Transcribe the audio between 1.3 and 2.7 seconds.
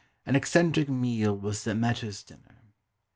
was the mehter's dinner.